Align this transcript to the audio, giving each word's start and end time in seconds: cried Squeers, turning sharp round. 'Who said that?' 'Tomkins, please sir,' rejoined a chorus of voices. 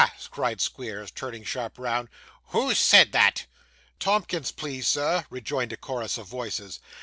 cried 0.31 0.59
Squeers, 0.59 1.11
turning 1.11 1.43
sharp 1.43 1.77
round. 1.77 2.09
'Who 2.45 2.73
said 2.73 3.11
that?' 3.11 3.45
'Tomkins, 3.99 4.51
please 4.51 4.87
sir,' 4.87 5.25
rejoined 5.29 5.73
a 5.73 5.77
chorus 5.77 6.17
of 6.17 6.25
voices. 6.25 6.79